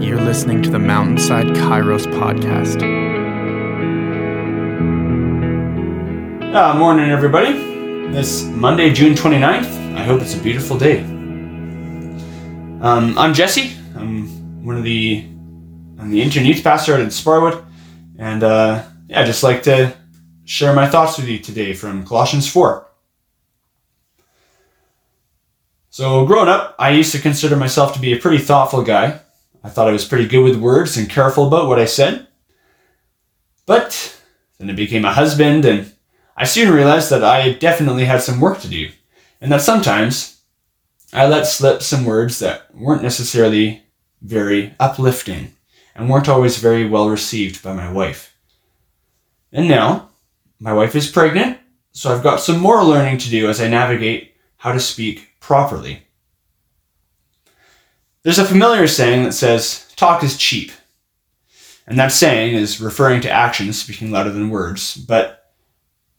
[0.00, 2.82] You're listening to the Mountainside Kairos podcast.
[6.54, 7.54] Uh, morning, everybody.
[8.12, 9.96] This Monday, June 29th.
[9.96, 11.00] I hope it's a beautiful day.
[12.82, 13.74] Um, I'm Jesse.
[13.94, 15.24] I'm one of the
[15.98, 17.64] I'm the intern youth pastor at Sparwood,
[18.18, 19.96] and uh, yeah, I'd just like to
[20.44, 22.86] share my thoughts with you today from Colossians 4.
[25.88, 29.20] So, growing up, I used to consider myself to be a pretty thoughtful guy.
[29.66, 32.28] I thought I was pretty good with words and careful about what I said.
[33.66, 34.16] But
[34.58, 35.92] then I became a husband, and
[36.36, 38.90] I soon realized that I definitely had some work to do,
[39.40, 40.40] and that sometimes
[41.12, 43.82] I let slip some words that weren't necessarily
[44.22, 45.56] very uplifting
[45.96, 48.36] and weren't always very well received by my wife.
[49.50, 50.10] And now,
[50.60, 51.58] my wife is pregnant,
[51.90, 56.05] so I've got some more learning to do as I navigate how to speak properly.
[58.26, 60.72] There's a familiar saying that says, talk is cheap.
[61.86, 65.52] And that saying is referring to actions speaking louder than words, but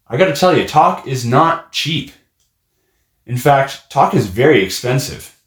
[0.08, 2.14] I gotta tell you, talk is not cheap.
[3.26, 5.38] In fact, talk is very expensive.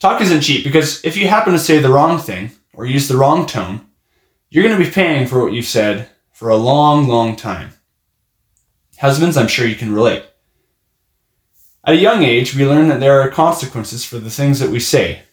[0.00, 3.16] Talk isn't cheap because if you happen to say the wrong thing or use the
[3.16, 3.86] wrong tone,
[4.50, 7.70] you're to be paying for what you've said for a long, long time.
[8.98, 10.26] Husbands, I'm sure you can relate.
[11.86, 14.80] At a young age, we learn that there are consequences for the things that we
[14.80, 15.24] say,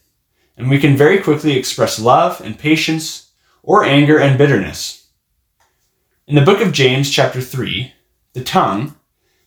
[0.58, 3.31] and we can very quickly express love and patience
[3.63, 5.08] or anger and bitterness.
[6.27, 7.93] In the book of James, chapter 3,
[8.33, 8.97] the tongue,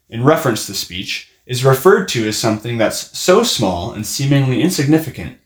[0.09, 5.37] in reference to speech, is referred to as something that's so small and seemingly insignificant,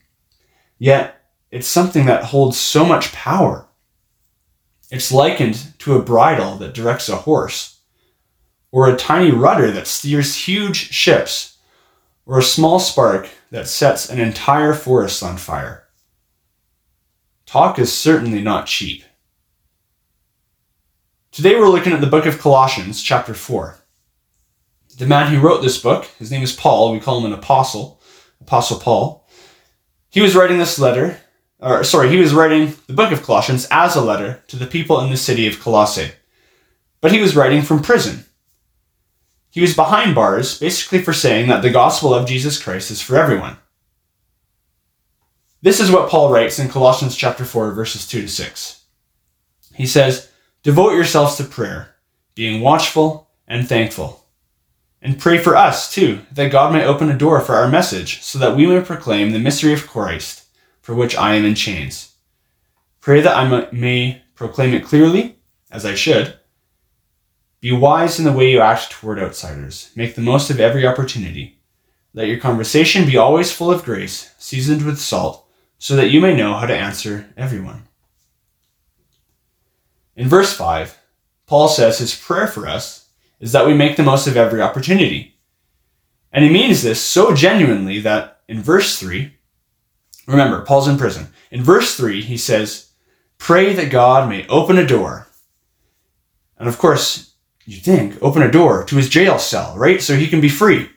[0.77, 3.67] yet it's something that holds so much power.
[4.89, 7.78] It's likened to a bridle that directs a horse,
[8.71, 11.57] or a tiny rudder that steers huge ships
[12.25, 15.87] or a small spark that sets an entire forest on fire.
[17.45, 19.03] Talk is certainly not cheap.
[21.31, 23.77] Today we're looking at the book of Colossians, chapter 4.
[24.97, 27.99] The man who wrote this book, his name is Paul, we call him an apostle,
[28.41, 29.27] Apostle Paul.
[30.09, 31.19] He was writing this letter,
[31.59, 35.01] or sorry, he was writing the book of Colossians as a letter to the people
[35.01, 36.11] in the city of Colossae.
[37.01, 38.25] But he was writing from prison.
[39.49, 43.17] He was behind bars, basically for saying that the gospel of Jesus Christ is for
[43.17, 43.57] everyone.
[45.61, 48.81] This is what Paul writes in Colossians chapter 4 verses 2 to 6.
[49.75, 50.29] He says,
[50.63, 51.95] "Devote yourselves to prayer,
[52.35, 54.27] being watchful and thankful.
[55.01, 58.37] And pray for us too, that God may open a door for our message, so
[58.39, 60.43] that we may proclaim the mystery of Christ,
[60.81, 62.09] for which I am in chains.
[63.01, 65.39] Pray that I may proclaim it clearly,
[65.71, 66.37] as I should."
[67.61, 69.91] Be wise in the way you act toward outsiders.
[69.95, 71.59] Make the most of every opportunity.
[72.13, 75.45] Let your conversation be always full of grace, seasoned with salt,
[75.77, 77.87] so that you may know how to answer everyone.
[80.15, 80.97] In verse 5,
[81.47, 83.09] Paul says his prayer for us
[83.39, 85.37] is that we make the most of every opportunity.
[86.31, 89.33] And he means this so genuinely that in verse 3,
[90.27, 91.27] remember, Paul's in prison.
[91.51, 92.91] In verse 3, he says,
[93.37, 95.27] Pray that God may open a door.
[96.57, 97.33] And of course,
[97.69, 100.01] you think, open a door to his jail cell, right?
[100.01, 100.89] So he can be free.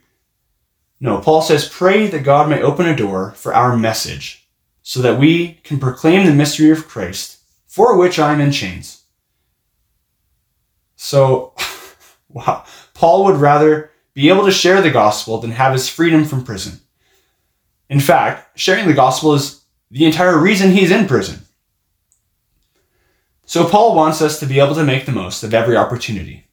[1.00, 4.48] No, Paul says, pray that God may open a door for our message
[4.80, 9.02] so that we can proclaim the mystery of Christ for which I'm in chains.
[10.96, 11.52] So,
[12.30, 16.42] wow, Paul would rather be able to share the gospel than have his freedom from
[16.42, 16.80] prison.
[17.90, 21.40] In fact, sharing the gospel is the entire reason he's in prison.
[23.44, 26.46] So, Paul wants us to be able to make the most of every opportunity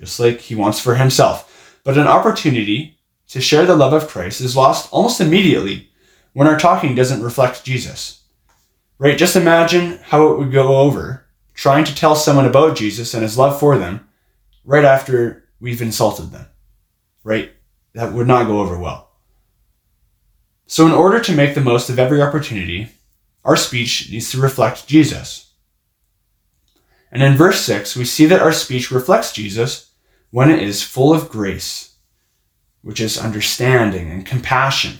[0.00, 1.78] just like he wants for himself.
[1.84, 5.90] But an opportunity to share the love of Christ is lost almost immediately
[6.32, 8.22] when our talking doesn't reflect Jesus.
[8.98, 9.16] Right?
[9.16, 13.36] Just imagine how it would go over trying to tell someone about Jesus and his
[13.36, 14.08] love for them
[14.64, 16.46] right after we've insulted them.
[17.22, 17.52] Right?
[17.94, 19.10] That would not go over well.
[20.66, 22.88] So, in order to make the most of every opportunity,
[23.44, 25.52] our speech needs to reflect Jesus.
[27.10, 29.89] And in verse 6, we see that our speech reflects Jesus
[30.30, 31.96] when it is full of grace,
[32.82, 34.98] which is understanding and compassion.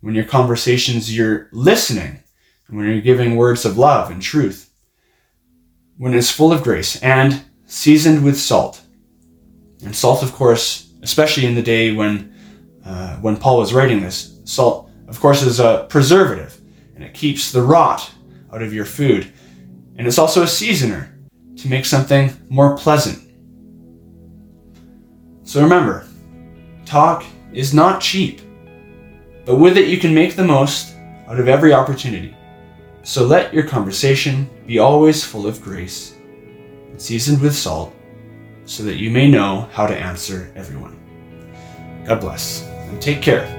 [0.00, 2.22] When your conversations, you're listening,
[2.68, 4.70] and when you're giving words of love and truth.
[5.96, 8.80] When it's full of grace and seasoned with salt.
[9.84, 12.34] And salt, of course, especially in the day when,
[12.84, 16.60] uh, when Paul was writing this, salt, of course, is a preservative,
[16.94, 18.10] and it keeps the rot
[18.52, 19.32] out of your food.
[19.96, 21.12] And it's also a seasoner
[21.56, 23.27] to make something more pleasant
[25.48, 26.06] so remember,
[26.84, 27.24] talk
[27.54, 28.42] is not cheap,
[29.46, 30.94] but with it you can make the most
[31.26, 32.36] out of every opportunity.
[33.02, 36.14] So let your conversation be always full of grace,
[36.90, 37.94] and seasoned with salt,
[38.66, 41.00] so that you may know how to answer everyone.
[42.04, 43.57] God bless, and take care.